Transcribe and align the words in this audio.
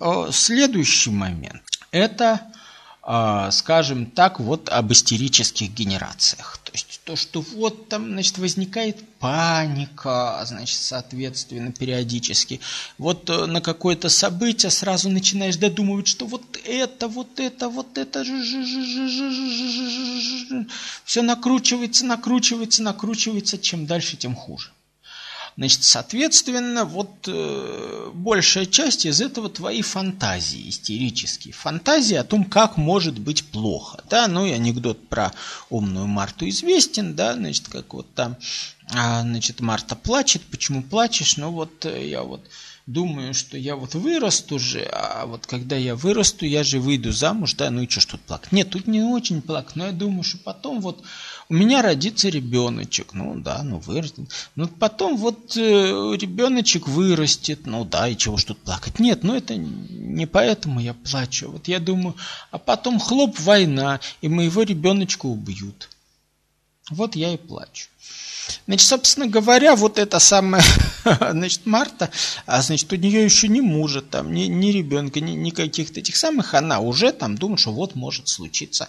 э, 0.00 0.28
следующий 0.32 1.10
момент. 1.10 1.62
Это 1.90 2.40
а, 3.08 3.52
скажем 3.52 4.06
так, 4.06 4.40
вот 4.40 4.68
об 4.68 4.90
истерических 4.90 5.70
генерациях. 5.70 6.58
То 6.64 6.72
есть 6.72 7.00
то, 7.04 7.14
что 7.14 7.40
вот 7.40 7.88
там, 7.88 8.10
значит, 8.10 8.36
возникает 8.36 9.08
паника, 9.20 10.42
значит, 10.44 10.80
соответственно, 10.80 11.70
периодически. 11.70 12.58
Вот 12.98 13.30
э, 13.30 13.46
на 13.46 13.60
какое-то 13.60 14.08
событие 14.08 14.70
сразу 14.72 15.08
начинаешь 15.08 15.54
додумывать, 15.54 16.08
что 16.08 16.26
вот 16.26 16.42
это, 16.64 17.06
вот 17.06 17.38
это, 17.38 17.68
вот 17.68 17.96
это, 17.96 18.24
все 21.04 21.22
накручивается, 21.22 22.04
накручивается, 22.04 22.82
накручивается, 22.82 23.56
чем 23.56 23.86
дальше, 23.86 24.16
тем 24.16 24.34
хуже. 24.34 24.72
Значит, 25.56 25.84
соответственно, 25.84 26.84
вот 26.84 27.28
э, 27.28 28.10
большая 28.12 28.66
часть 28.66 29.06
из 29.06 29.22
этого 29.22 29.48
твои 29.48 29.80
фантазии 29.80 30.68
истерические. 30.68 31.54
Фантазии 31.54 32.16
о 32.16 32.24
том, 32.24 32.44
как 32.44 32.76
может 32.76 33.18
быть 33.18 33.42
плохо. 33.46 34.04
Да, 34.10 34.28
ну 34.28 34.44
и 34.44 34.50
анекдот 34.50 35.08
про 35.08 35.32
умную 35.70 36.06
Марту 36.06 36.46
известен, 36.46 37.14
да, 37.14 37.32
значит, 37.32 37.68
как 37.68 37.94
вот 37.94 38.12
там, 38.14 38.36
а, 38.92 39.22
значит, 39.22 39.60
Марта 39.60 39.96
плачет. 39.96 40.42
Почему 40.50 40.82
плачешь? 40.82 41.38
Ну 41.38 41.50
вот 41.50 41.86
э, 41.86 42.06
я 42.06 42.22
вот 42.22 42.42
думаю, 42.86 43.34
что 43.34 43.58
я 43.58 43.74
вот 43.74 43.94
вырасту 43.94 44.58
же, 44.58 44.88
а 44.92 45.26
вот 45.26 45.46
когда 45.46 45.76
я 45.76 45.96
вырасту, 45.96 46.46
я 46.46 46.62
же 46.62 46.78
выйду 46.78 47.10
замуж, 47.10 47.54
да, 47.54 47.70
ну 47.70 47.82
и 47.82 47.88
что 47.88 48.00
ж 48.00 48.06
тут 48.06 48.20
плакать? 48.20 48.52
Нет, 48.52 48.70
тут 48.70 48.86
не 48.86 49.02
очень 49.02 49.42
плакать, 49.42 49.74
но 49.74 49.86
я 49.86 49.92
думаю, 49.92 50.22
что 50.22 50.38
потом 50.38 50.80
вот 50.80 51.02
у 51.48 51.54
меня 51.54 51.82
родится 51.82 52.28
ребеночек, 52.28 53.12
ну 53.12 53.40
да, 53.40 53.62
ну 53.64 53.78
вырастет. 53.78 54.30
Ну 54.54 54.68
потом 54.68 55.16
вот 55.16 55.56
э, 55.56 55.60
ребеночек 55.60 56.86
вырастет, 56.86 57.66
ну 57.66 57.84
да, 57.84 58.08
и 58.08 58.16
чего 58.16 58.36
ж 58.36 58.44
тут 58.44 58.58
плакать? 58.58 59.00
Нет, 59.00 59.24
ну 59.24 59.34
это 59.34 59.56
не 59.56 60.26
поэтому 60.26 60.80
я 60.80 60.94
плачу. 60.94 61.50
Вот 61.50 61.66
я 61.66 61.80
думаю, 61.80 62.14
а 62.52 62.58
потом 62.58 63.00
хлоп, 63.00 63.38
война, 63.40 63.98
и 64.20 64.28
моего 64.28 64.62
ребеночка 64.62 65.26
убьют. 65.26 65.88
Вот 66.90 67.16
я 67.16 67.34
и 67.34 67.36
плачу. 67.36 67.88
Значит, 68.66 68.86
собственно 68.86 69.26
говоря, 69.26 69.74
вот 69.74 69.98
эта 69.98 70.18
самая, 70.18 70.62
значит, 71.04 71.66
Марта, 71.66 72.10
а, 72.46 72.62
значит, 72.62 72.92
у 72.92 72.96
нее 72.96 73.24
еще 73.24 73.48
ни 73.48 73.60
мужа, 73.60 74.02
там, 74.02 74.32
ни, 74.32 74.42
ни 74.42 74.70
ребенка, 74.70 75.20
ни, 75.20 75.32
ни 75.32 75.50
каких-то 75.50 76.00
этих 76.00 76.16
самых, 76.16 76.54
она 76.54 76.80
уже 76.80 77.12
там 77.12 77.36
думает, 77.36 77.60
что 77.60 77.72
вот 77.72 77.94
может 77.96 78.28
случиться 78.28 78.88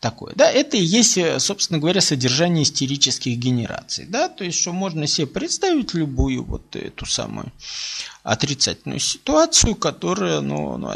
такое. 0.00 0.34
Да, 0.36 0.50
это 0.50 0.76
и 0.76 0.82
есть, 0.82 1.18
собственно 1.40 1.78
говоря, 1.78 2.00
содержание 2.00 2.62
истерических 2.62 3.36
генераций. 3.36 4.06
Да, 4.06 4.28
то 4.28 4.44
есть, 4.44 4.60
что 4.60 4.72
можно 4.72 5.06
себе 5.06 5.26
представить 5.26 5.94
любую 5.94 6.44
вот 6.44 6.76
эту 6.76 7.06
самую 7.06 7.52
отрицательную 8.22 9.00
ситуацию, 9.00 9.74
которая, 9.74 10.40
ну, 10.40 10.76
ну 10.76 10.90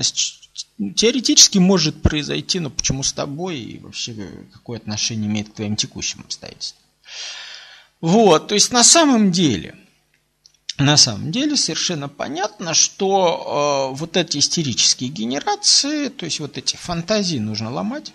теоретически 0.96 1.58
может 1.58 2.02
произойти, 2.02 2.60
но 2.60 2.70
почему 2.70 3.02
с 3.02 3.12
тобой 3.12 3.58
и 3.58 3.78
вообще 3.78 4.14
какое 4.52 4.78
отношение 4.78 5.28
имеет 5.28 5.48
к 5.50 5.54
твоим 5.54 5.76
текущим 5.76 6.20
обстоятельствам. 6.20 6.80
Вот, 8.00 8.48
то 8.48 8.54
есть 8.54 8.70
на 8.70 8.84
самом 8.84 9.32
деле, 9.32 9.76
на 10.78 10.96
самом 10.96 11.32
деле 11.32 11.56
совершенно 11.56 12.08
понятно, 12.08 12.74
что 12.74 13.90
э, 13.92 13.96
вот 13.96 14.16
эти 14.16 14.38
истерические 14.38 15.10
генерации, 15.10 16.08
то 16.08 16.24
есть 16.24 16.38
вот 16.38 16.56
эти 16.56 16.76
фантазии 16.76 17.38
нужно 17.38 17.72
ломать. 17.72 18.12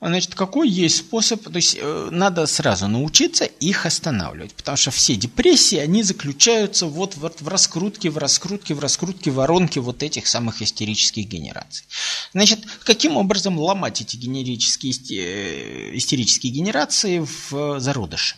Значит, 0.00 0.36
какой 0.36 0.68
есть 0.68 0.98
способ, 0.98 1.42
то 1.42 1.56
есть 1.56 1.76
э, 1.76 2.08
надо 2.12 2.46
сразу 2.46 2.86
научиться 2.86 3.44
их 3.44 3.84
останавливать, 3.84 4.54
потому 4.54 4.76
что 4.76 4.92
все 4.92 5.16
депрессии, 5.16 5.76
они 5.76 6.04
заключаются 6.04 6.86
вот, 6.86 7.16
вот 7.16 7.40
в 7.40 7.48
раскрутке, 7.48 8.08
в 8.08 8.16
раскрутке, 8.16 8.74
в 8.74 8.80
раскрутке 8.80 9.32
воронки 9.32 9.80
вот 9.80 10.04
этих 10.04 10.28
самых 10.28 10.62
истерических 10.62 11.26
генераций. 11.26 11.84
Значит, 12.32 12.60
каким 12.84 13.16
образом 13.16 13.58
ломать 13.58 14.00
эти 14.00 14.16
генерические, 14.16 14.92
э, 14.92 15.96
истерические 15.96 16.52
генерации 16.52 17.26
в 17.50 17.80
зародыше? 17.80 18.36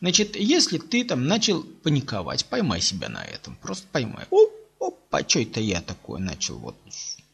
Значит, 0.00 0.36
если 0.36 0.78
ты 0.78 1.04
там 1.04 1.26
начал 1.26 1.64
паниковать, 1.82 2.46
поймай 2.46 2.80
себя 2.80 3.08
на 3.08 3.24
этом, 3.24 3.56
просто 3.56 3.86
поймай. 3.90 4.24
Оп, 4.30 4.50
опа, 4.78 5.28
что 5.28 5.40
это 5.40 5.60
я 5.60 5.80
такое 5.80 6.20
начал 6.20 6.58
вот 6.58 6.76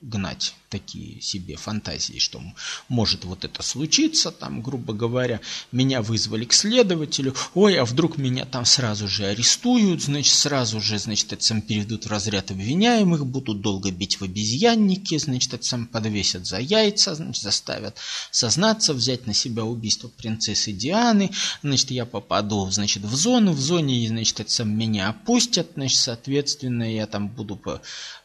гнать 0.07 0.55
такие 0.69 1.21
себе 1.21 1.57
фантазии, 1.57 2.19
что 2.19 2.43
может 2.89 3.25
вот 3.25 3.45
это 3.45 3.63
случиться, 3.63 4.31
там, 4.31 4.63
грубо 4.63 4.93
говоря, 4.93 5.41
меня 5.73 6.03
вызвали 6.03 6.45
к 6.45 6.53
следователю, 6.53 7.35
ой, 7.55 7.79
а 7.79 7.85
вдруг 7.85 8.19
меня 8.19 8.45
там 8.45 8.65
сразу 8.65 9.09
же 9.09 9.27
арестуют, 9.27 10.03
значит, 10.03 10.35
сразу 10.35 10.81
же, 10.81 10.99
значит, 10.99 11.33
это 11.33 11.43
сам 11.43 11.63
переведут 11.63 12.07
в 12.07 12.11
разряд 12.11 12.51
обвиняемых, 12.51 13.27
будут 13.27 13.61
долго 13.61 13.91
бить 13.91 14.21
в 14.21 14.25
обезьяннике, 14.25 15.19
значит, 15.19 15.55
это 15.55 15.65
сам 15.65 15.87
подвесят 15.87 16.47
за 16.47 16.59
яйца, 16.59 17.15
значит, 17.15 17.43
заставят 17.43 17.97
сознаться, 18.31 18.93
взять 18.93 19.27
на 19.27 19.35
себя 19.35 19.65
убийство 19.65 20.09
принцессы 20.09 20.73
Дианы, 20.73 21.31
значит, 21.63 21.91
я 21.91 22.07
попаду, 22.07 22.69
значит, 22.71 23.05
в 23.05 23.15
зону, 23.15 23.53
в 23.53 23.61
зоне, 23.61 24.09
значит, 24.09 24.41
это 24.41 24.51
сам 24.51 24.77
меня 24.77 25.09
опустят, 25.11 25.69
значит, 25.75 25.99
соответственно, 25.99 26.93
я 26.93 27.07
там 27.07 27.29
буду, 27.29 27.61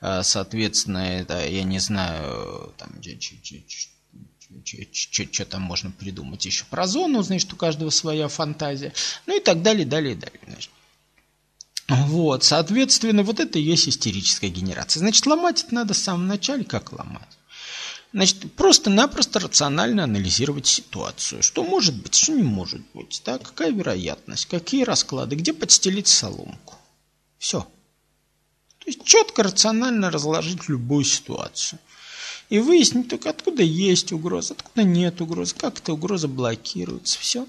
э, 0.02 0.22
соответственно, 0.24 0.98
это, 0.98 1.48
я 1.48 1.64
не 1.64 1.71
знаю, 1.80 2.74
там, 2.78 2.92
что 4.64 5.46
там 5.46 5.62
можно 5.62 5.92
придумать 5.92 6.46
еще 6.46 6.66
про 6.66 6.88
зону, 6.88 7.22
значит, 7.24 7.52
у 7.54 7.56
каждого 7.56 7.90
своя 7.90 8.28
фантазия, 8.28 8.94
ну 9.26 9.38
и 9.38 9.40
так 9.40 9.62
далее, 9.62 9.86
далее, 9.86 10.16
далее. 10.16 10.40
Значит. 10.46 10.72
Вот, 11.88 12.44
соответственно, 12.44 13.24
вот 13.24 13.40
это 13.40 13.60
и 13.60 13.64
есть 13.64 13.88
истерическая 13.88 14.50
генерация. 14.50 15.00
Значит, 15.00 15.26
ломать 15.26 15.64
это 15.64 15.76
надо 15.76 15.94
в 15.94 15.98
самом 15.98 16.28
начале, 16.28 16.64
как 16.64 16.94
ломать? 16.94 17.38
Значит, 18.14 18.54
просто-напросто 18.56 19.40
рационально 19.40 20.04
анализировать 20.04 20.68
ситуацию. 20.68 21.44
Что 21.44 21.64
может 21.64 21.96
быть, 21.96 22.14
что 22.14 22.34
не 22.34 22.44
может 22.44 22.82
быть, 22.94 23.22
да? 23.26 23.38
какая 23.38 23.72
вероятность, 23.72 24.48
какие 24.48 24.84
расклады, 24.84 25.36
где 25.36 25.54
подстелить 25.54 26.08
соломку. 26.08 26.76
Все. 27.40 27.68
То 28.82 28.88
есть 28.88 29.04
четко, 29.04 29.44
рационально 29.44 30.10
разложить 30.10 30.68
любую 30.68 31.06
ситуацию 31.06 31.80
и 32.50 32.60
выяснить 32.60 33.10
только, 33.10 33.30
откуда 33.30 33.64
есть 33.64 34.12
угроза, 34.12 34.56
откуда 34.58 34.84
нет 34.84 35.22
угрозы, 35.22 35.56
как 35.56 35.80
эта 35.80 35.94
угроза 35.94 36.28
блокируется. 36.28 37.20
Все. 37.20 37.48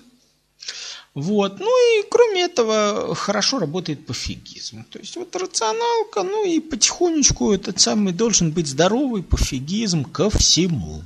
Вот. 1.14 1.58
Ну 1.58 2.00
и 2.00 2.04
кроме 2.10 2.42
этого 2.42 3.14
хорошо 3.14 3.58
работает 3.58 4.06
пофигизм. 4.06 4.84
То 4.84 4.98
есть 4.98 5.16
вот 5.16 5.34
рационалка, 5.34 6.22
ну 6.22 6.44
и 6.44 6.60
потихонечку 6.60 7.52
этот 7.52 7.80
самый 7.80 8.12
должен 8.12 8.52
быть 8.52 8.66
здоровый 8.66 9.22
пофигизм 9.22 10.04
ко 10.04 10.30
всему. 10.30 11.02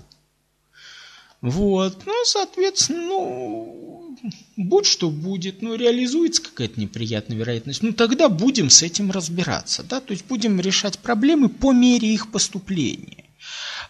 Вот. 1.41 2.05
Ну, 2.05 2.25
соответственно, 2.25 3.03
ну, 3.03 3.86
будь 4.57 4.87
что 4.87 5.11
будет, 5.11 5.63
ну, 5.63 5.75
реализуется 5.75 6.43
какая-то 6.43 6.81
неприятная 6.81 7.37
вероятность, 7.37 7.83
ну, 7.83 7.93
тогда 7.93 8.29
будем 8.29 8.71
с 8.71 8.83
этим 8.83 9.11
разбираться, 9.11 9.83
да, 9.83 10.01
то 10.01 10.13
есть 10.13 10.27
будем 10.27 10.61
решать 10.61 10.99
проблемы 10.99 11.49
по 11.49 11.73
мере 11.73 12.13
их 12.13 12.31
поступления. 12.31 13.16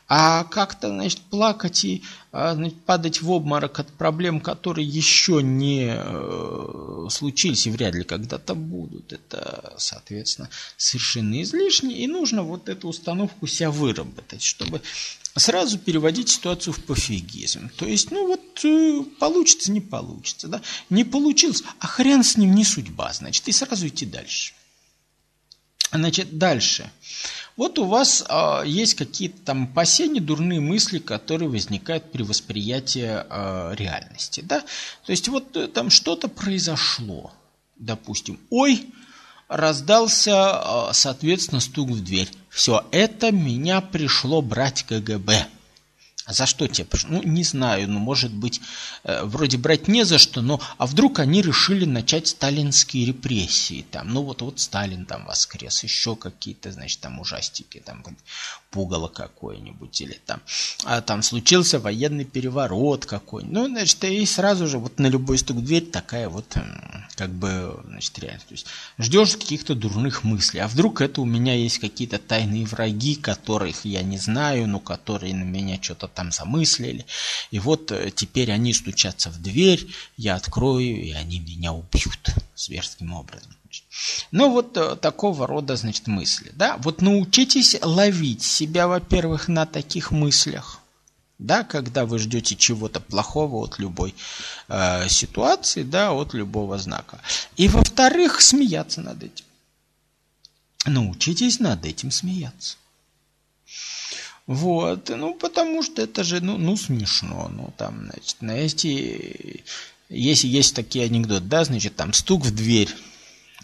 А 0.08 0.44
как-то, 0.44 0.88
значит, 0.88 1.20
плакать 1.30 1.84
и 1.84 2.04
а, 2.30 2.54
значит, 2.54 2.84
падать 2.84 3.22
в 3.22 3.30
обморок 3.30 3.80
от 3.80 3.92
проблем, 3.92 4.40
которые 4.40 4.86
еще 4.86 5.42
не 5.42 5.94
э, 5.96 7.08
случились 7.10 7.66
и 7.66 7.70
вряд 7.70 7.94
ли 7.94 8.04
когда-то 8.04 8.54
будут, 8.54 9.12
это, 9.12 9.74
соответственно, 9.78 10.48
совершенно 10.76 11.42
излишне. 11.42 11.98
И 11.98 12.06
нужно 12.06 12.42
вот 12.44 12.68
эту 12.68 12.88
установку 12.88 13.48
себя 13.48 13.72
выработать, 13.72 14.42
чтобы 14.42 14.80
сразу 15.34 15.78
переводить 15.78 16.28
ситуацию 16.28 16.72
в 16.72 16.84
пофигизм. 16.84 17.68
То 17.70 17.86
есть, 17.86 18.12
ну 18.12 18.28
вот, 18.28 18.64
э, 18.64 19.02
получится, 19.18 19.72
не 19.72 19.80
получится, 19.80 20.46
да? 20.46 20.62
Не 20.88 21.02
получилось, 21.02 21.64
а 21.80 21.86
хрен 21.88 22.22
с 22.22 22.36
ним 22.36 22.54
не 22.54 22.64
судьба, 22.64 23.12
значит, 23.12 23.48
и 23.48 23.52
сразу 23.52 23.88
идти 23.88 24.06
дальше. 24.06 24.52
Значит, 25.92 26.36
дальше. 26.36 26.90
Вот 27.56 27.78
у 27.78 27.84
вас 27.84 28.22
э, 28.28 28.62
есть 28.66 28.94
какие-то 28.94 29.40
там 29.40 29.64
опасения, 29.64 30.20
дурные 30.20 30.60
мысли, 30.60 30.98
которые 30.98 31.48
возникают 31.48 32.12
при 32.12 32.22
восприятии 32.22 33.08
э, 33.08 33.74
реальности. 33.76 34.42
Да? 34.42 34.60
То 34.60 35.10
есть 35.10 35.28
вот 35.28 35.56
э, 35.56 35.66
там 35.68 35.88
что-то 35.88 36.28
произошло, 36.28 37.32
допустим. 37.76 38.38
Ой, 38.50 38.86
раздался, 39.48 40.62
э, 40.90 40.92
соответственно, 40.92 41.60
стук 41.60 41.90
в 41.90 42.04
дверь. 42.04 42.30
Все, 42.50 42.84
это 42.90 43.32
меня 43.32 43.80
пришло 43.80 44.42
брать 44.42 44.82
КГБ. 44.82 45.46
А 46.26 46.32
за 46.32 46.46
что 46.46 46.66
тебе? 46.66 46.88
Ну, 47.08 47.22
не 47.22 47.44
знаю, 47.44 47.88
ну, 47.88 48.00
может 48.00 48.32
быть, 48.32 48.60
э, 49.04 49.22
вроде 49.22 49.58
брать 49.58 49.86
не 49.86 50.04
за 50.04 50.18
что, 50.18 50.42
но 50.42 50.60
а 50.76 50.86
вдруг 50.86 51.20
они 51.20 51.40
решили 51.40 51.84
начать 51.84 52.26
сталинские 52.26 53.06
репрессии 53.06 53.86
там, 53.92 54.08
ну 54.08 54.22
вот, 54.22 54.42
вот 54.42 54.58
Сталин 54.58 55.06
там 55.06 55.24
воскрес, 55.24 55.84
еще 55.84 56.16
какие-то, 56.16 56.72
значит, 56.72 56.98
там 56.98 57.20
ужастики, 57.20 57.78
там 57.78 58.04
пугало 58.72 59.06
какое-нибудь, 59.06 60.00
или 60.00 60.20
там, 60.26 60.42
а 60.84 61.00
там 61.00 61.22
случился 61.22 61.78
военный 61.78 62.24
переворот 62.24 63.06
какой-нибудь, 63.06 63.54
ну, 63.54 63.68
значит, 63.68 64.02
и 64.02 64.26
сразу 64.26 64.66
же 64.66 64.78
вот 64.78 64.98
на 64.98 65.06
любой 65.06 65.38
стук 65.38 65.58
в 65.58 65.64
дверь 65.64 65.86
такая 65.86 66.28
вот, 66.28 66.56
как 67.14 67.30
бы, 67.30 67.80
значит, 67.86 68.18
реальность, 68.18 68.48
то 68.48 68.54
есть 68.54 68.66
ждешь 68.98 69.36
каких-то 69.36 69.76
дурных 69.76 70.24
мыслей, 70.24 70.58
а 70.58 70.66
вдруг 70.66 71.00
это 71.00 71.20
у 71.20 71.24
меня 71.24 71.54
есть 71.54 71.78
какие-то 71.78 72.18
тайные 72.18 72.66
враги, 72.66 73.14
которых 73.14 73.84
я 73.84 74.02
не 74.02 74.18
знаю, 74.18 74.66
но 74.66 74.80
которые 74.80 75.32
на 75.32 75.44
меня 75.44 75.78
что-то 75.80 76.15
там 76.16 76.32
замыслили. 76.32 77.06
И 77.52 77.58
вот 77.60 77.92
э, 77.92 78.10
теперь 78.10 78.50
они 78.50 78.72
стучатся 78.72 79.30
в 79.30 79.40
дверь, 79.40 79.86
я 80.16 80.34
открою, 80.34 81.02
и 81.02 81.12
они 81.12 81.38
меня 81.38 81.72
убьют 81.72 82.34
зверским 82.56 83.12
образом. 83.12 83.52
Ну 84.32 84.50
вот 84.50 84.76
э, 84.76 84.96
такого 84.96 85.46
рода, 85.46 85.76
значит, 85.76 86.06
мысли. 86.06 86.50
Да? 86.54 86.76
Вот 86.78 87.02
научитесь 87.02 87.76
ловить 87.82 88.42
себя, 88.42 88.88
во-первых, 88.88 89.48
на 89.48 89.66
таких 89.66 90.10
мыслях. 90.10 90.80
Да, 91.38 91.64
когда 91.64 92.06
вы 92.06 92.18
ждете 92.18 92.56
чего-то 92.56 92.98
плохого 92.98 93.56
от 93.56 93.78
любой 93.78 94.14
э, 94.68 95.08
ситуации, 95.10 95.82
да, 95.82 96.12
от 96.12 96.32
любого 96.32 96.78
знака. 96.78 97.20
И 97.58 97.68
во-вторых, 97.68 98.40
смеяться 98.40 99.02
над 99.02 99.22
этим. 99.22 99.44
Научитесь 100.86 101.60
над 101.60 101.84
этим 101.84 102.10
смеяться. 102.10 102.78
Вот, 104.46 105.08
ну, 105.08 105.34
потому 105.34 105.82
что 105.82 106.02
это 106.02 106.22
же, 106.22 106.40
ну, 106.40 106.56
ну 106.56 106.76
смешно, 106.76 107.50
ну, 107.52 107.72
там, 107.76 108.06
значит, 108.06 108.36
знаете, 108.38 109.62
если 110.08 110.46
есть 110.46 110.76
такие 110.76 111.06
анекдоты, 111.06 111.44
да, 111.44 111.64
значит, 111.64 111.96
там 111.96 112.12
стук 112.12 112.44
в 112.44 112.54
дверь, 112.54 112.94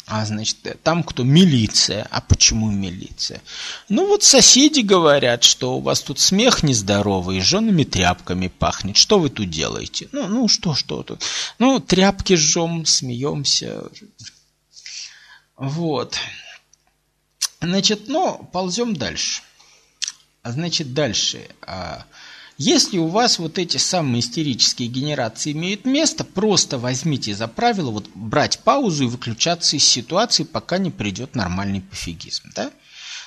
а, 0.07 0.27
значит, 0.27 0.59
там 0.83 1.05
кто? 1.05 1.23
Милиция. 1.23 2.07
А 2.11 2.21
почему 2.21 2.71
милиция? 2.71 3.41
Ну, 3.89 4.09
вот 4.09 4.25
соседи 4.25 4.81
говорят, 4.81 5.45
что 5.45 5.77
у 5.77 5.81
вас 5.81 6.03
тут 6.03 6.19
смех 6.19 6.63
нездоровый, 6.63 7.41
жжеными 7.41 7.85
тряпками 7.85 8.49
пахнет. 8.49 8.97
Что 8.97 9.21
вы 9.21 9.31
тут 9.31 9.49
делаете? 9.49 10.09
Ну, 10.13 10.27
ну, 10.27 10.49
что, 10.49 10.75
что 10.75 11.03
тут? 11.03 11.23
Ну, 11.59 11.79
тряпки 11.79 12.35
жжем, 12.35 12.85
смеемся. 12.85 13.85
Вот. 15.57 16.17
Значит, 17.61 18.09
ну, 18.09 18.49
ползем 18.53 18.97
дальше. 18.97 19.43
А 20.43 20.53
значит, 20.53 20.93
дальше. 20.93 21.49
А, 21.63 22.05
если 22.59 22.99
у 22.99 23.07
вас 23.07 23.39
вот 23.39 23.59
эти 23.59 23.77
самые 23.77 24.21
истерические 24.21 24.89
генерации 24.89 25.53
имеют 25.53 25.85
место, 25.85 26.25
просто 26.25 26.79
возьмите 26.79 27.35
за 27.35 27.49
правило 27.49 27.91
вот 27.91 28.09
брать 28.15 28.59
паузу 28.61 29.05
и 29.05 29.09
выключаться 29.09 29.77
из 29.77 29.85
ситуации, 29.85 30.43
пока 30.43 30.79
не 30.79 30.91
придет 30.91 31.35
нормальный 31.37 31.81
пофигизм. 31.81 32.51
Да? 32.55 32.73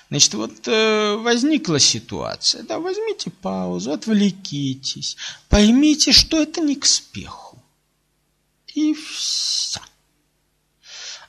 Значит, 0.10 0.34
вот 0.36 0.68
э, 0.68 1.16
возникла 1.16 1.80
ситуация, 1.80 2.64
да, 2.64 2.80
возьмите 2.80 3.32
паузу, 3.32 3.92
отвлекитесь, 3.92 5.18
поймите, 5.50 6.12
что 6.12 6.42
это 6.42 6.62
не 6.62 6.76
к 6.76 6.86
спеху. 6.86 7.64
И 8.74 8.94
все. 8.94 9.80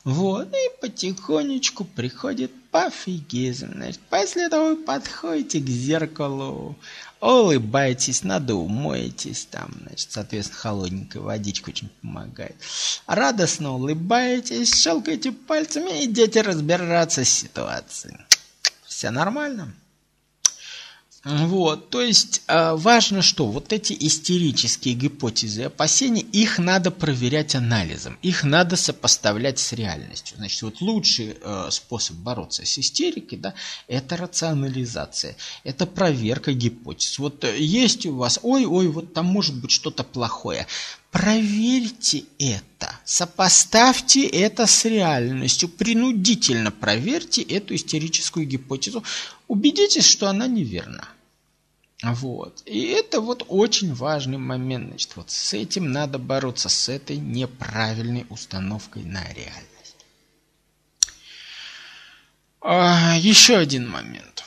Вот, 0.06 0.54
и 0.54 0.80
потихонечку 0.80 1.84
приходит 1.84 2.52
пофигизм. 2.70 3.72
Значит, 3.74 3.98
после 4.08 4.46
этого 4.46 4.68
вы 4.68 4.76
подходите 4.76 5.58
к 5.58 5.66
зеркалу, 5.66 6.76
улыбаетесь, 7.20 8.22
надо 8.22 8.54
умоетесь, 8.54 9.48
там, 9.50 9.68
значит, 9.82 10.12
соответственно, 10.12 10.60
холодненькая 10.60 11.22
водичка 11.22 11.70
очень 11.70 11.88
помогает. 12.02 12.54
Радостно 13.08 13.72
улыбаетесь, 13.72 14.80
щелкаете 14.80 15.32
пальцами 15.32 16.00
и 16.00 16.04
идете 16.04 16.42
разбираться 16.42 17.24
с 17.24 17.28
ситуацией. 17.28 18.16
Все 18.84 19.10
нормально? 19.10 19.74
Вот, 21.28 21.90
то 21.90 22.00
есть 22.00 22.42
э, 22.46 22.74
важно 22.76 23.20
что, 23.20 23.46
вот 23.46 23.72
эти 23.72 23.96
истерические 23.98 24.94
гипотезы 24.94 25.62
и 25.62 25.64
опасения, 25.64 26.22
их 26.22 26.60
надо 26.60 26.92
проверять 26.92 27.56
анализом, 27.56 28.16
их 28.22 28.44
надо 28.44 28.76
сопоставлять 28.76 29.58
с 29.58 29.72
реальностью. 29.72 30.36
Значит, 30.36 30.62
вот 30.62 30.80
лучший 30.80 31.36
э, 31.42 31.68
способ 31.72 32.18
бороться 32.18 32.64
с 32.64 32.78
истерикой, 32.78 33.38
да, 33.38 33.54
это 33.88 34.16
рационализация, 34.16 35.36
это 35.64 35.84
проверка 35.84 36.52
гипотез. 36.52 37.18
Вот 37.18 37.42
э, 37.42 37.58
есть 37.58 38.06
у 38.06 38.14
вас, 38.14 38.38
ой-ой, 38.44 38.86
вот 38.86 39.12
там 39.12 39.26
может 39.26 39.56
быть 39.56 39.72
что-то 39.72 40.04
плохое, 40.04 40.68
Проверьте 41.10 42.24
это, 42.38 43.00
сопоставьте 43.06 44.26
это 44.26 44.66
с 44.66 44.84
реальностью, 44.84 45.66
принудительно 45.66 46.70
проверьте 46.70 47.40
эту 47.40 47.74
истерическую 47.74 48.46
гипотезу, 48.46 49.02
убедитесь, 49.48 50.04
что 50.04 50.28
она 50.28 50.46
неверна. 50.46 51.08
Вот. 52.14 52.62
И 52.66 52.88
это 52.88 53.20
вот 53.20 53.44
очень 53.48 53.94
важный 53.94 54.38
момент. 54.38 54.88
Значит, 54.88 55.16
вот 55.16 55.30
с 55.30 55.52
этим 55.52 55.90
надо 55.90 56.18
бороться, 56.18 56.68
с 56.68 56.88
этой 56.88 57.16
неправильной 57.16 58.26
установкой 58.28 59.04
на 59.04 59.24
реальность. 59.32 59.96
А, 62.60 63.16
еще 63.18 63.56
один 63.56 63.88
момент. 63.88 64.44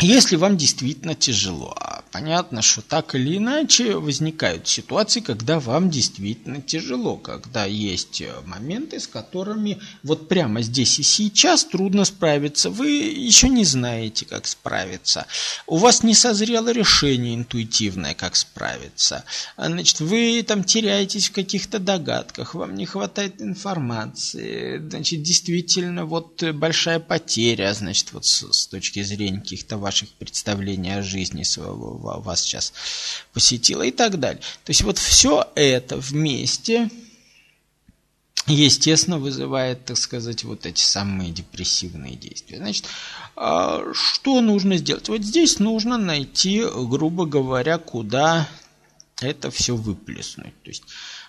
Если 0.00 0.36
вам 0.36 0.56
действительно 0.56 1.14
тяжело, 1.14 1.72
а 1.76 1.97
понятно, 2.10 2.62
что 2.62 2.82
так 2.82 3.14
или 3.14 3.36
иначе 3.36 3.96
возникают 3.96 4.66
ситуации, 4.66 5.20
когда 5.20 5.60
вам 5.60 5.90
действительно 5.90 6.60
тяжело, 6.60 7.16
когда 7.16 7.64
есть 7.64 8.20
э, 8.20 8.32
моменты, 8.46 9.00
с 9.00 9.06
которыми 9.06 9.80
вот 10.02 10.28
прямо 10.28 10.62
здесь 10.62 10.98
и 10.98 11.02
сейчас 11.02 11.64
трудно 11.64 12.04
справиться, 12.04 12.70
вы 12.70 12.90
еще 12.90 13.48
не 13.48 13.64
знаете, 13.64 14.26
как 14.26 14.46
справиться, 14.46 15.26
у 15.66 15.76
вас 15.76 16.02
не 16.02 16.14
созрело 16.14 16.72
решение 16.72 17.34
интуитивное, 17.34 18.14
как 18.14 18.36
справиться, 18.36 19.24
значит, 19.56 20.00
вы 20.00 20.42
там 20.46 20.64
теряетесь 20.64 21.28
в 21.28 21.32
каких-то 21.32 21.78
догадках, 21.78 22.54
вам 22.54 22.74
не 22.74 22.86
хватает 22.86 23.40
информации, 23.40 24.78
значит, 24.78 25.22
действительно 25.22 26.04
вот 26.04 26.42
большая 26.54 27.00
потеря, 27.00 27.72
значит, 27.74 28.12
вот 28.12 28.24
с, 28.24 28.52
с 28.52 28.66
точки 28.66 29.02
зрения 29.02 29.40
каких-то 29.40 29.78
ваших 29.78 30.10
представлений 30.10 30.90
о 30.90 31.02
жизни 31.02 31.42
своего, 31.42 31.98
вас 32.16 32.42
сейчас 32.42 32.72
посетило 33.32 33.82
и 33.82 33.90
так 33.90 34.18
далее. 34.18 34.40
То 34.64 34.70
есть 34.70 34.82
вот 34.82 34.98
все 34.98 35.46
это 35.54 35.96
вместе, 35.96 36.90
естественно, 38.46 39.18
вызывает, 39.18 39.84
так 39.84 39.98
сказать, 39.98 40.44
вот 40.44 40.66
эти 40.66 40.80
самые 40.80 41.30
депрессивные 41.30 42.16
действия. 42.16 42.58
Значит, 42.58 42.86
а, 43.36 43.84
что 43.92 44.40
нужно 44.40 44.76
сделать? 44.78 45.08
Вот 45.08 45.22
здесь 45.22 45.58
нужно 45.58 45.98
найти, 45.98 46.64
грубо 46.64 47.26
говоря, 47.26 47.78
куда 47.78 48.48
это 49.20 49.50
все 49.50 49.76
выплеснуть. 49.76 50.54
То 50.62 50.70
есть 50.70 50.84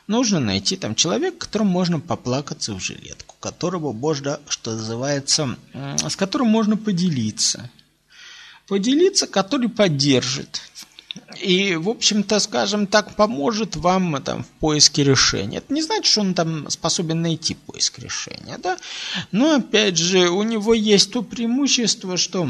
нужно 0.08 0.40
найти 0.40 0.76
там 0.76 0.96
человека, 0.96 1.38
которому 1.38 1.72
можно 1.72 2.00
поплакаться 2.00 2.74
в 2.74 2.80
жилетку, 2.80 3.36
которого 3.40 3.92
можно, 3.92 4.40
что 4.48 4.72
называется, 4.74 5.58
с 5.74 6.16
которым 6.16 6.48
можно 6.48 6.78
поделиться 6.78 7.70
поделиться, 8.70 9.28
который 9.28 9.68
поддержит. 9.68 10.62
И, 11.42 11.76
в 11.76 11.90
общем-то, 11.90 12.40
скажем 12.40 12.86
так, 12.86 13.16
поможет 13.16 13.76
вам 13.76 14.22
там, 14.24 14.44
в 14.44 14.48
поиске 14.60 15.04
решения. 15.04 15.58
Это 15.58 15.74
не 15.74 15.82
значит, 15.82 16.06
что 16.06 16.22
он 16.22 16.34
там 16.34 16.70
способен 16.70 17.22
найти 17.22 17.56
поиск 17.56 18.00
решения, 18.00 18.58
да? 18.58 18.78
Но, 19.32 19.56
опять 19.56 19.98
же, 19.98 20.30
у 20.30 20.44
него 20.44 20.74
есть 20.74 21.12
то 21.12 21.24
преимущество, 21.24 22.16
что 22.16 22.50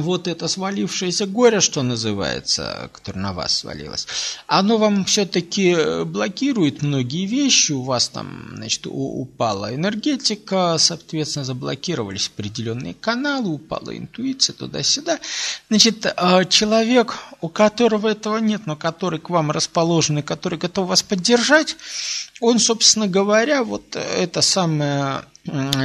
вот 0.00 0.28
это 0.28 0.48
свалившееся 0.48 1.26
горе, 1.26 1.60
что 1.60 1.82
называется, 1.82 2.90
которое 2.92 3.20
на 3.20 3.32
вас 3.32 3.58
свалилось, 3.58 4.06
оно 4.46 4.78
вам 4.78 5.04
все-таки 5.04 5.72
э, 5.72 6.04
блокирует 6.04 6.82
многие 6.82 7.26
вещи, 7.26 7.72
у 7.72 7.82
вас 7.82 8.08
там, 8.08 8.52
значит, 8.54 8.86
упала 8.86 9.74
энергетика, 9.74 10.76
соответственно, 10.78 11.44
заблокировались 11.44 12.30
определенные 12.34 12.94
каналы, 12.94 13.48
упала 13.48 13.96
интуиция 13.96 14.54
туда-сюда. 14.54 15.18
Значит, 15.68 16.06
э, 16.06 16.44
человек, 16.48 17.16
у 17.40 17.48
которого 17.48 18.08
этого 18.08 18.38
нет, 18.38 18.62
но 18.66 18.76
который 18.76 19.18
к 19.18 19.30
вам 19.30 19.50
расположен 19.50 20.18
и 20.18 20.22
который 20.22 20.58
готов 20.58 20.88
вас 20.88 21.02
поддержать, 21.02 21.76
он, 22.40 22.58
собственно 22.58 23.08
говоря, 23.08 23.64
вот 23.64 23.96
это 23.96 24.42
самое 24.42 25.24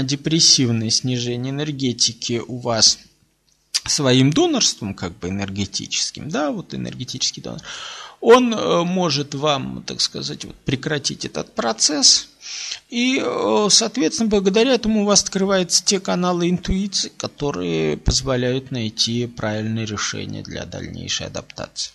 депрессивное 0.04 0.90
снижение 0.90 1.52
энергетики 1.52 2.42
у 2.46 2.58
вас– 2.58 2.98
своим 3.86 4.32
донорством, 4.32 4.94
как 4.94 5.18
бы 5.18 5.30
энергетическим, 5.30 6.30
да, 6.30 6.52
вот 6.52 6.74
энергетический 6.74 7.42
донор, 7.42 7.62
он 8.20 8.54
э, 8.54 8.84
может 8.84 9.34
вам, 9.34 9.84
так 9.84 10.00
сказать, 10.00 10.46
вот, 10.46 10.56
прекратить 10.56 11.26
этот 11.26 11.54
процесс, 11.56 12.30
И, 12.90 13.22
э, 13.24 13.68
соответственно, 13.70 14.30
благодаря 14.30 14.74
этому 14.74 15.02
у 15.02 15.06
вас 15.06 15.24
открываются 15.24 15.84
те 15.84 16.00
каналы 16.00 16.50
интуиции, 16.50 17.12
которые 17.18 17.98
позволяют 17.98 18.72
найти 18.72 19.26
правильное 19.28 19.86
решение 19.86 20.44
для 20.44 20.66
дальнейшей 20.66 21.28
адаптации. 21.28 21.94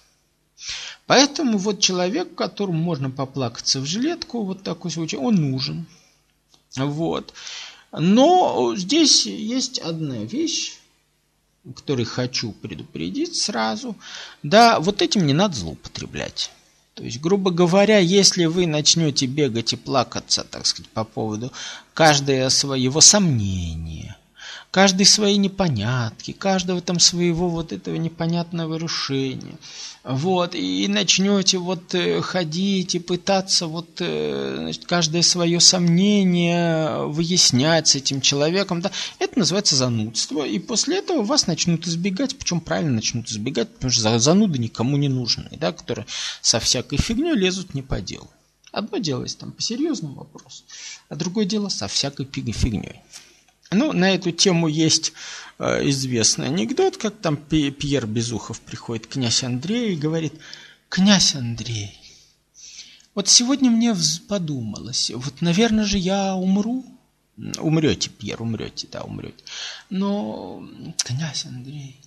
Поэтому 1.07 1.59
вот 1.59 1.81
человек, 1.81 2.35
которому 2.35 2.78
можно 2.78 3.11
поплакаться 3.11 3.81
в 3.81 3.87
жилетку, 3.87 4.43
вот 4.43 4.62
такой 4.62 4.90
случай, 4.90 5.16
он 5.16 5.37
нужен. 5.37 5.87
Вот. 6.76 7.33
Но 7.93 8.75
здесь 8.76 9.26
есть 9.26 9.78
одна 9.78 10.25
вещь, 10.25 10.75
который 11.75 12.04
хочу 12.04 12.52
предупредить 12.52 13.37
сразу. 13.37 13.96
Да, 14.42 14.80
вот 14.80 15.02
этим 15.02 15.26
не 15.26 15.32
надо 15.32 15.56
злоупотреблять. 15.56 16.50
То 16.94 17.04
есть, 17.04 17.20
грубо 17.20 17.50
говоря, 17.50 17.99
если 17.99 18.46
вы 18.46 18.66
начнете 18.66 19.26
бегать 19.26 19.73
и 19.75 19.76
плакаться, 19.76 20.44
так 20.44 20.64
сказать, 20.64 20.88
по 20.90 21.04
поводу 21.04 21.52
каждого 21.92 22.49
своего 22.49 23.00
сомнения, 23.02 24.16
каждой 24.76 25.06
своей 25.06 25.38
непонятки, 25.38 26.33
каждого 26.33 26.83
там 26.83 27.00
своего 27.00 27.49
вот 27.49 27.73
этого 27.73 27.97
непонятного 27.97 28.76
решения. 28.76 29.56
Вот, 30.04 30.54
и 30.54 30.87
начнете 30.87 31.56
вот 31.56 31.95
э, 31.95 32.21
ходить 32.21 32.95
и 32.95 32.99
пытаться 32.99 33.68
вот 33.68 33.88
э, 34.00 34.56
значит, 34.59 34.85
каждое 34.85 35.23
свое 35.23 35.61
сомнение 35.61 37.06
выяснять 37.06 37.88
с 37.88 37.95
этим 37.95 38.21
человеком, 38.21 38.83
да, 38.83 38.90
это 39.18 39.38
называется 39.38 39.76
занудство, 39.76 40.45
и 40.45 40.59
после 40.59 40.99
этого 40.99 41.23
вас 41.23 41.47
начнут 41.47 41.87
избегать, 41.87 42.37
причем 42.37 42.61
правильно 42.61 42.92
начнут 42.92 43.30
избегать, 43.30 43.73
потому 43.73 43.90
что 43.90 44.18
зануды 44.18 44.59
никому 44.59 44.99
не 44.99 45.09
нужны, 45.09 45.49
да, 45.52 45.73
которые 45.73 46.04
со 46.42 46.61
всякой 46.61 46.99
фигней 46.99 47.35
лезут 47.35 47.73
не 47.73 47.80
по 47.80 48.02
делу. 48.02 48.28
Одно 48.73 48.99
дело, 48.99 49.23
если 49.23 49.38
там 49.38 49.52
по 49.52 49.62
серьезному 49.62 50.16
вопросу, 50.16 50.64
а 51.09 51.16
другое 51.16 51.47
дело 51.47 51.71
со 51.71 51.88
всякой 51.88 52.26
фигней. 52.26 53.00
Ну, 53.70 53.92
на 53.92 54.14
эту 54.14 54.30
тему 54.30 54.68
есть 54.68 55.12
э, 55.58 55.88
известный 55.88 56.46
анекдот, 56.46 56.96
как 56.96 57.16
там 57.16 57.37
Пьер 57.37 58.06
Безухов 58.06 58.61
приходит, 58.61 59.06
князь 59.06 59.42
Андрей, 59.42 59.94
и 59.94 59.96
говорит, 59.96 60.35
«Князь 60.88 61.35
Андрей, 61.35 61.99
вот 63.14 63.28
сегодня 63.28 63.70
мне 63.70 63.94
подумалось, 64.28 65.11
вот, 65.14 65.40
наверное 65.40 65.85
же, 65.85 65.99
я 65.99 66.35
умру». 66.35 66.85
Умрете, 67.58 68.08
Пьер, 68.08 68.40
умрете, 68.40 68.88
да, 68.90 69.02
умрете. 69.02 69.44
Но, 69.90 70.66
князь 70.99 71.44
Андрей, 71.44 72.00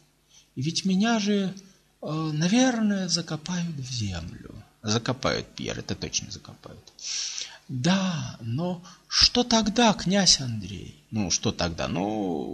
ведь 0.56 0.86
меня 0.86 1.20
же, 1.20 1.54
э, 2.02 2.32
наверное, 2.34 3.08
закопают 3.10 3.76
в 3.76 3.92
землю. 3.92 4.56
Закопают, 4.82 5.46
Пьер, 5.56 5.78
это 5.78 5.94
точно 5.94 6.32
закопают. 6.32 6.94
Да, 7.70 8.36
но 8.42 8.84
что 9.08 9.44
тогда, 9.44 9.94
князь 9.94 10.42
Андрей? 10.42 10.96
Ну, 11.12 11.30
что 11.30 11.52
тогда? 11.52 11.88
Ну, 11.88 12.04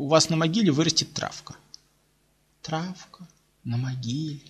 у 0.04 0.08
вас 0.08 0.30
на 0.30 0.36
могиле 0.36 0.72
вырастет 0.72 1.14
травка. 1.14 1.56
Травка 2.62 3.26
на 3.64 3.78
могиле. 3.78 4.42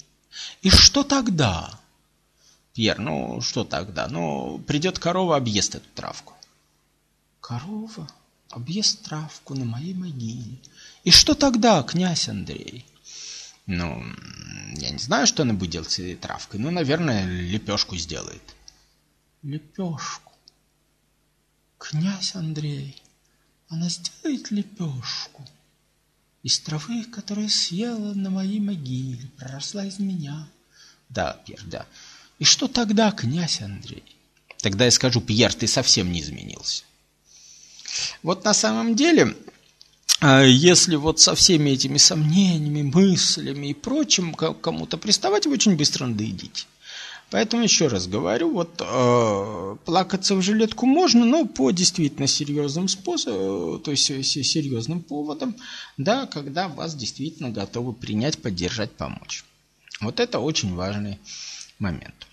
И 0.63 0.71
что 0.71 1.03
тогда? 1.03 1.79
Пьер, 2.73 2.97
ну, 2.97 3.41
что 3.41 3.63
тогда? 3.63 4.07
Ну, 4.07 4.57
придет 4.57 4.97
корова, 4.97 5.37
объест 5.37 5.75
эту 5.75 5.87
травку. 5.93 6.33
Корова 7.41 8.09
объест 8.49 9.03
травку 9.03 9.53
на 9.53 9.65
моей 9.65 9.93
могиле. 9.93 10.57
И 11.03 11.11
что 11.11 11.35
тогда, 11.35 11.83
князь 11.83 12.27
Андрей? 12.27 12.87
Ну, 13.67 14.03
я 14.77 14.89
не 14.89 14.97
знаю, 14.97 15.27
что 15.27 15.43
она 15.43 15.53
будет 15.53 15.71
делать 15.71 15.91
с 15.91 15.99
этой 15.99 16.15
травкой. 16.15 16.59
Ну, 16.59 16.71
наверное, 16.71 17.25
лепешку 17.25 17.95
сделает. 17.97 18.55
Лепешку. 19.43 20.34
Князь 21.77 22.35
Андрей, 22.35 23.01
она 23.69 23.89
сделает 23.89 24.51
лепешку 24.51 25.45
из 26.43 26.59
травы, 26.59 27.03
которая 27.05 27.49
съела 27.49 28.13
на 28.13 28.29
моей 28.29 28.59
могиле, 28.59 29.27
проросла 29.37 29.85
из 29.85 29.99
меня. 29.99 30.47
Да, 31.09 31.41
Пьер, 31.45 31.61
да. 31.65 31.85
И 32.39 32.43
что 32.43 32.67
тогда, 32.67 33.11
князь 33.11 33.61
Андрей? 33.61 34.03
Тогда 34.59 34.85
я 34.85 34.91
скажу, 34.91 35.21
Пьер, 35.21 35.53
ты 35.53 35.67
совсем 35.67 36.11
не 36.11 36.21
изменился. 36.21 36.83
Вот 38.23 38.43
на 38.43 38.53
самом 38.53 38.95
деле, 38.95 39.35
а, 40.19 40.43
если 40.43 40.95
вот 40.95 41.19
со 41.19 41.35
всеми 41.35 41.71
этими 41.71 41.97
сомнениями, 41.97 42.81
мыслями 42.81 43.67
и 43.67 43.73
прочим 43.73 44.33
кому-то 44.33 44.97
приставать, 44.97 45.45
вы 45.45 45.53
очень 45.53 45.75
быстро 45.75 46.07
надоедите. 46.07 46.65
Поэтому 47.31 47.63
еще 47.63 47.87
раз 47.87 48.07
говорю, 48.07 48.53
вот 48.53 48.79
э, 48.79 49.75
плакаться 49.83 50.35
в 50.35 50.41
жилетку 50.41 50.85
можно, 50.85 51.25
но 51.25 51.45
по 51.45 51.71
действительно 51.71 52.27
серьезным 52.27 52.87
способам, 52.87 53.81
то 53.81 53.91
есть 53.91 54.05
серьезным 54.05 55.01
поводам, 55.01 55.55
да, 55.97 56.27
когда 56.27 56.67
вас 56.67 56.95
действительно 56.95 57.49
готовы 57.49 57.93
принять, 57.93 58.37
поддержать, 58.37 58.91
помочь. 58.91 59.43
Вот 60.01 60.19
это 60.19 60.39
очень 60.39 60.75
важный 60.75 61.19
момент. 61.79 62.27